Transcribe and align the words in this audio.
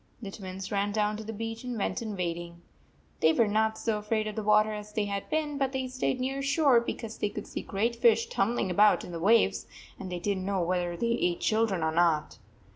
The 0.19 0.31
Twins 0.31 0.71
ran 0.71 0.91
down 0.91 1.15
to 1.17 1.23
the 1.23 1.31
beach 1.31 1.63
and 1.63 1.77
went 1.77 2.01
in 2.01 2.15
wading. 2.17 2.63
They 3.19 3.33
were 3.33 3.47
not 3.47 3.77
so 3.77 3.99
afraid 3.99 4.25
of 4.25 4.35
the 4.35 4.41
water 4.41 4.73
as 4.73 4.91
they 4.93 5.05
had 5.05 5.29
been, 5.29 5.59
but 5.59 5.73
they 5.73 5.87
stayed 5.87 6.19
near 6.19 6.41
shore 6.41 6.79
because 6.79 7.19
they 7.19 7.29
could 7.29 7.45
see 7.45 7.61
great 7.61 7.97
fish 7.97 8.25
tumbling 8.25 8.71
about 8.71 9.03
in 9.03 9.11
the 9.11 9.19
waves, 9.19 9.67
and 9.99 10.11
they 10.11 10.17
did 10.17 10.39
n 10.39 10.39
t 10.39 10.45
know 10.45 10.63
whether 10.63 10.97
they 10.97 11.05
128 11.09 11.31
ate 11.33 11.39
children 11.39 11.83
or 11.83 11.91
not. 11.91 12.39